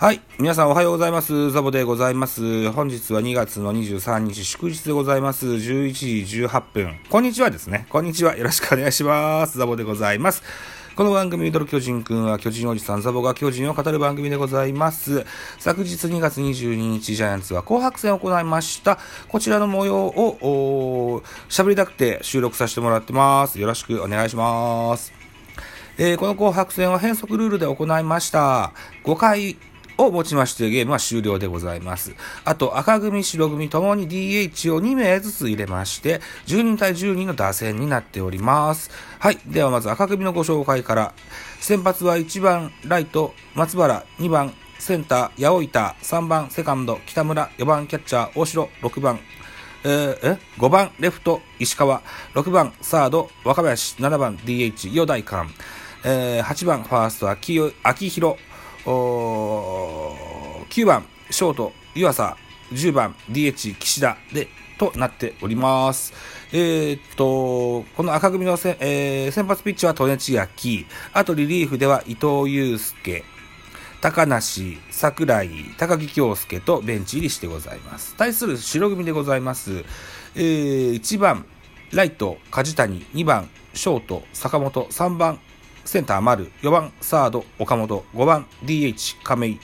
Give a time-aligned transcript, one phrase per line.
[0.00, 0.22] はい。
[0.38, 1.50] 皆さんおはようございます。
[1.50, 2.70] ザボでございます。
[2.72, 5.44] 本日は2月の23日祝日でございます。
[5.46, 5.92] 11
[6.24, 6.98] 時18分。
[7.10, 7.84] こんにちはですね。
[7.90, 8.34] こんにちは。
[8.34, 9.58] よろしくお願いします。
[9.58, 10.42] ザボでございます。
[10.96, 15.26] この番組、ミドル巨人くんは巨人おじさんザボが巨人を語る番組でございます。
[15.58, 18.98] 昨日2月22日、ジャイアンツは紅白戦を行いました。
[19.28, 23.60] こちらの模様を、喋りたくて収録させてもらってます。
[23.60, 25.12] よろしくお願いします。
[25.98, 28.72] えー、この紅白戦は変則ルールで行いました。
[29.04, 29.58] 5回
[30.06, 32.14] をもちましてゲームは終了でございます。
[32.44, 38.90] あと赤組、白組ともに DH を2名ずつ入れまして、10人対10人の打線になっております。
[39.18, 39.38] はい。
[39.46, 41.14] ではまず赤組のご紹介から。
[41.60, 49.20] 先発は1番ライト、松原、2番センター、八百板、3番セカンド、北村、4番キャッチャー、大城、6番
[49.82, 52.02] えー、え？5番レフト、石川、
[52.34, 55.48] 6番サード、若林、7番 DH、与大館、
[56.04, 58.36] えー、8番ファースト、秋秋広、
[58.84, 62.36] 9番、ショート、湯浅、
[62.72, 64.48] 10番、DH、岸田で、
[64.80, 66.14] となっております。
[66.52, 73.22] えー、っと、この赤組のせ、えー、先発ピッチャーは利根千秋、あとリリーフでは伊藤祐介、
[74.00, 78.16] 高梨、桜井、高木京介とベンチ入りしてございます。
[78.16, 79.84] 対する白組でございます。
[80.34, 81.44] えー、1番、
[81.92, 85.38] ライト、梶谷、2番、ショート、坂本、3番、
[85.84, 89.60] センター丸、4番サード岡本、5番 DH 亀井、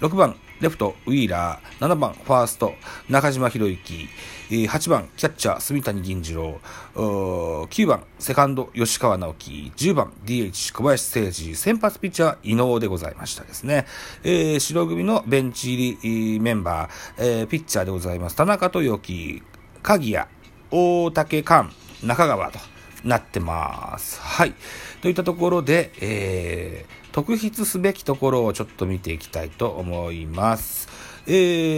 [0.00, 2.74] 6番レフトウィーラー、7番ファースト
[3.08, 4.08] 中島博之、
[4.50, 6.60] 8番キャッチャー住谷銀次郎、
[6.94, 13.86] 9番セカンド吉川直樹、10番 DH 小林誠二、先発ピッチャー伊能でございましたですね。
[14.22, 18.36] えー、白組のベンチ入りメンバー、えー、ピッチャーでございます。
[18.36, 19.42] 田中豊樹、
[19.82, 20.26] 鍵谷、
[20.70, 22.58] 大竹寛、中川と。
[23.04, 24.20] なってます。
[24.20, 24.54] はい。
[25.00, 30.88] といったところで、えー、特筆すべきところをちょっと見ていきたいと思います。
[31.26, 31.32] え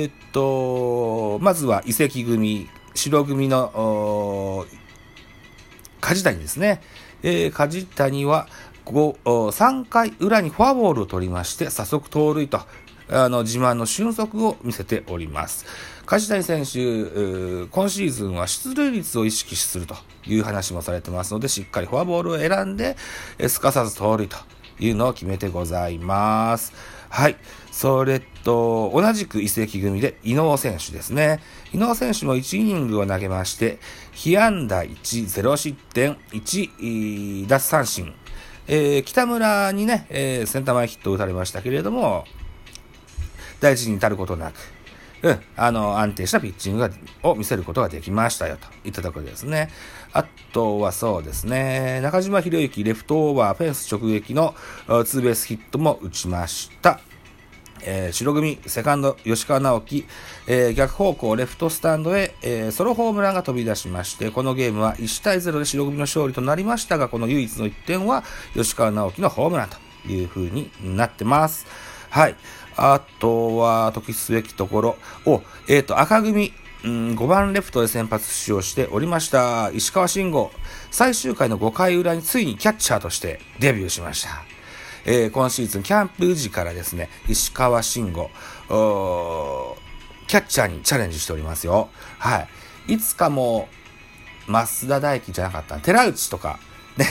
[0.05, 4.67] ー、っと、まずは遺跡組、白組の、
[6.01, 6.81] 梶谷ですね。
[7.23, 8.49] えー、梶谷は、
[8.85, 12.61] 3回裏にフォアボールを取りまして、早速盗塁と、
[13.13, 15.67] あの、自慢の俊足を見せております。
[16.07, 19.95] 梶谷選手、今シーズンは出塁率を意識すると
[20.27, 22.97] いう話もされてますので、しっかりフォアボールを選んで、
[23.49, 24.37] すかさず盗塁と
[24.79, 26.73] いうのを決めてございます。
[27.09, 27.37] はい。
[27.71, 31.41] それと、同じく移籍組で、伊能選手ですね。
[31.73, 33.79] 伊能選手も1イニングを投げまして、
[34.13, 34.93] 被安打1、
[35.27, 38.15] 0失点、1、奪三振。
[38.69, 42.25] えー、北村にね、えー、センター前ヒットを打たれましたけれども、
[43.63, 44.57] 大事に至ることなく、
[45.23, 46.91] うん、あの、安定したピッチング
[47.23, 49.71] を見せることができましたよ、といったところですね。
[50.13, 54.55] あとはそうですね、中島博之、レフトオーバー、フェンス直撃の
[55.07, 57.01] ツーベースヒットも打ちました。
[57.85, 60.07] えー、白組、セカンド、吉川直樹、
[60.47, 68.25] えー、逆方向、レフトスタンドへ、えー、ソロホームランが飛び出しまして、このゲームは1対0で白組の勝利となりましたが、この唯一の1点は、
[68.55, 71.67] 吉川直樹のホームランという風になってます。
[72.13, 72.37] はい。
[72.77, 76.53] あとは、特筆すべきところを、えっ、ー、と、赤組、
[76.85, 80.51] うん、5番レフトで先発出場しておりました、石川慎吾。
[80.91, 84.45] 最終回の5回裏についにキャッチャーとしてデビューしました。
[85.07, 88.29] えー、今シーズンキャンプ時からですね、石川慎吾、
[90.27, 91.89] キャッチャーにチャレンジしておりますよ。
[92.19, 92.47] は
[92.89, 92.93] い。
[92.93, 93.69] いつかも、
[94.47, 96.59] 増田大輝じゃなかった、寺内とか、
[96.99, 97.07] ね、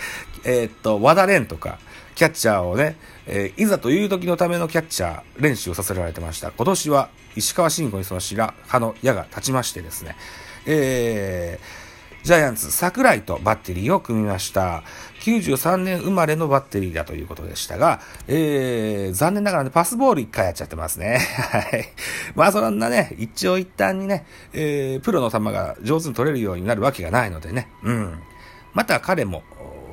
[0.44, 1.78] えっと、和田蓮とか、
[2.16, 2.96] キャッチャーをね、
[3.26, 6.50] えー、いざという時のためのキャッチャー練習をさせられてました。
[6.50, 10.16] 今年は石川慎吾にその白羽の矢が立ちましてですね、
[10.66, 14.82] えー、ジャイアンツ桜井とバッテリーを組みました。
[15.20, 21.18] 93年生まれのバッテリーだということでしたが、えー、残念ながらね、パスボール1回やっちゃってますね。
[21.52, 21.92] はい。
[22.34, 24.24] まあそんなね、一長一短にね、
[24.54, 28.18] えー、プロの球が上手に取れるようになるわけがないのでね、うん。
[28.72, 29.42] また彼も、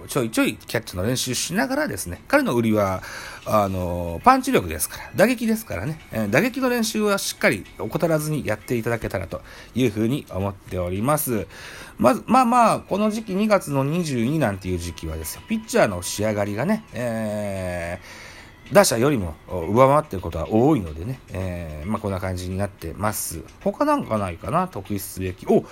[0.07, 3.01] ちょいちょいキャッチの練習しながらですね、彼の売りは、
[3.45, 9.41] あの、パンチ力ですから、打撃ですからね、え打撃の練習はしっかり怠らずにやっていただけたらと
[9.75, 11.47] いうふうに思っております。
[11.97, 23.43] まず、まあまあ、この時期2月の22なんていう時期はですね、ピッチャーの仕上がりがね、えー、打者よりも上回っていることが多いのでね、えー、まあこんな感じになってます。
[23.61, 25.45] 他なんかないかな、特筆すべき。
[25.47, 25.65] お、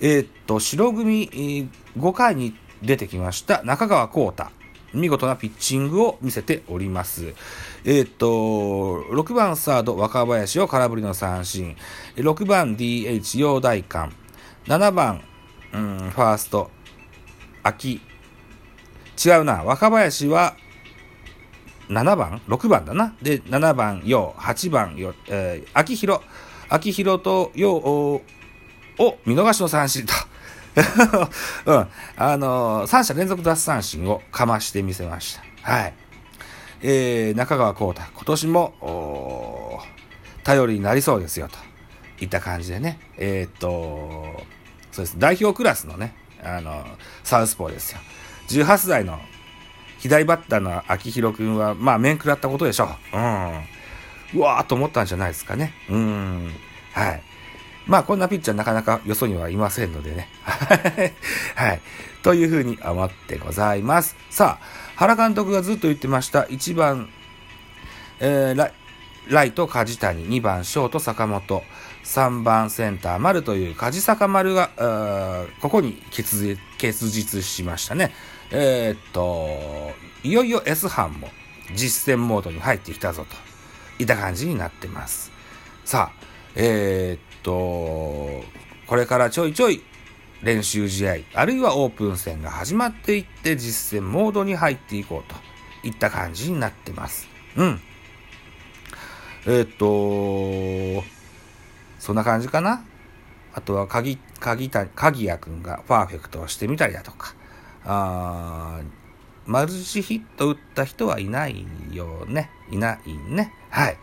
[0.00, 4.58] えー、っと、白組5回に出てきました中川幸太。
[4.94, 7.34] 見事なピッチングを見せております。
[7.84, 8.26] えっ、と、
[9.10, 11.76] 6番サード若林を空振りの三振。
[12.16, 14.12] 6番 DH 陽大館。
[14.66, 15.22] 7番、
[15.72, 16.70] うん、ファースト、
[17.62, 18.00] 秋。
[19.24, 19.62] 違うな。
[19.64, 20.56] 若林は、
[21.88, 23.14] 7番 ?6 番だな。
[23.20, 26.20] で、7番、よう、8番、よ、えー、秋広、
[26.68, 30.14] 秋広とようを見逃しの三振と。
[31.66, 31.88] うん。
[32.16, 35.72] あのー、三者連続奪三振をかましてみせました。
[35.72, 35.94] はい。
[36.82, 39.82] えー、中川幸太、今年も、
[40.44, 41.58] 頼りになりそうですよ、と
[42.24, 42.98] いった感じでね。
[43.16, 44.46] えー、っと、
[44.92, 45.18] そうです。
[45.18, 46.86] 代表クラスのね、あの、
[47.24, 47.98] サウスポーですよ。
[48.48, 49.20] 18歳の
[49.98, 53.16] 左バッターの秋広くんは、まあ、面食らったことでしょう。
[53.16, 53.64] うん。
[54.34, 55.72] うわーと思ったんじゃないですかね。
[55.88, 56.52] うん。
[56.92, 57.22] はい。
[57.88, 60.28] まあ、こんなピッチャーなかなかよそにはいませんのでね。
[61.56, 61.80] はい。
[62.22, 64.14] というふうに思ってございます。
[64.30, 66.42] さあ、原監督がずっと言ってました。
[66.42, 67.08] 1番、
[68.20, 68.72] えー、ライ
[69.28, 71.62] ライト梶谷、2番ショート坂本、
[72.04, 74.70] 3番センター丸という梶坂丸が、
[75.60, 76.56] ここに結
[77.10, 78.14] 実しましたね。
[78.50, 79.92] えー、っと、
[80.22, 81.28] いよいよ S 班も
[81.74, 83.36] 実践モードに入ってきたぞと
[84.02, 85.30] いった感じになってます。
[85.84, 86.24] さあ、
[86.54, 88.44] えー、っと、
[88.86, 89.82] これからちょいちょい
[90.42, 95.32] 練習試合、あるいはオープン戦が始まっていって実戦モードに入っていこう
[95.82, 97.26] といった感じになってます。
[97.56, 97.80] うん。
[99.46, 101.04] えー、っと、
[101.98, 102.84] そんな感じかな？
[103.54, 107.34] あとは、鍵、鍵た、鍵谷くんがパーフェクトをしてみたりだとか。
[107.84, 108.80] あ
[109.46, 112.50] マルチヒット打った人はいないよね。
[112.70, 113.50] いないね。
[113.70, 113.96] はい。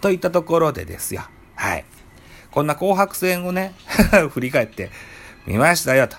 [0.00, 1.22] といったところでですよ。
[1.54, 1.84] はい。
[2.56, 3.74] こんな紅白戦をね、
[4.32, 4.90] 振り返って
[5.46, 6.16] みましたよ、と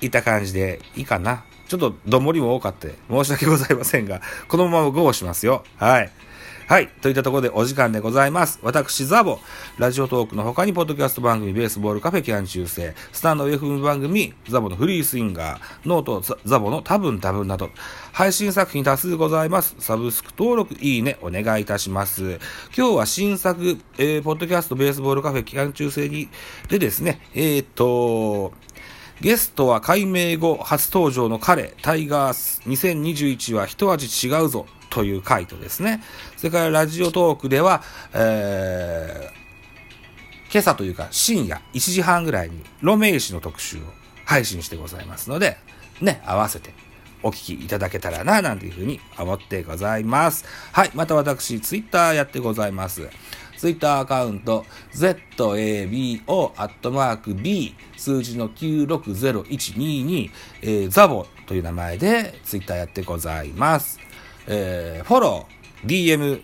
[0.00, 1.44] いった感じでいいかな。
[1.68, 5.62] ちょっとどもりも多かって申し訳ございませんが、このままゴーしますよ。
[5.76, 6.10] はい。
[6.68, 6.88] はい。
[7.00, 8.58] といったところでお時間でございます。
[8.62, 9.38] 私、ザボ、
[9.78, 17.70] ラジオトークの他に、ポッドキャスト番組、ベースボールカフェキャン中世、スタンド FM 番組、ザボのフリースインガー、ノート、ザボの多分多分など、
[18.12, 19.76] 配信作品多数ございます。
[19.78, 22.38] サブスク登録、いいね、お願いいたします。
[22.76, 26.28] 今日は新作、えー、ポッドキャスト、ベースボールカフェキャン中世に、
[26.68, 28.52] でですね、えー、っと、
[29.22, 34.66] ゲストは改名後初登場の彼、タイガース2021は一味違うぞ
[34.98, 36.02] という回とですね、
[36.36, 43.82] それからラジオトークでは、えー、今朝というか深夜1時半ぐらいにロメイシの特集を
[44.24, 45.56] 配信してございますので、
[46.00, 46.74] ね、合わせて
[47.22, 50.44] お聞きいただけたらな、なんていうふうに思ってございます。
[50.72, 50.90] はい。
[50.96, 53.08] また私、ツイッターやってございます。
[53.56, 56.24] ツイッターアカウント、zabo.b
[57.96, 60.30] 数字の960122、
[60.62, 64.07] えー、ザボという名前でツイッターやってございます。
[64.48, 66.42] えー、フォロー、DM、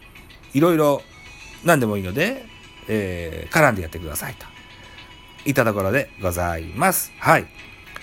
[0.53, 1.03] いろいろ
[1.65, 2.45] 何でもいいので、
[2.87, 4.47] えー、絡んでやってくださいと。
[5.47, 7.13] いったところでございます。
[7.19, 7.47] はい。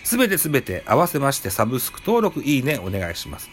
[0.03, 3.49] すべてすべて合わせましてサブスク登録、いいね、お願いします。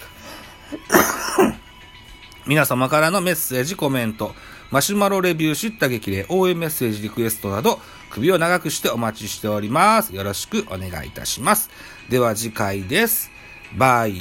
[2.46, 4.34] 皆様からのメッセージ、コメント、
[4.70, 7.80] マシュマロレビュー、知った激励、応援メッセージ、リクエストなど、
[8.10, 10.14] 首を長くしてお待ちしております。
[10.14, 11.70] よろしくお願いいたします。
[12.08, 13.30] では次回です。
[13.76, 14.14] バイ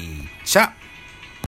[0.44, 0.87] チャ。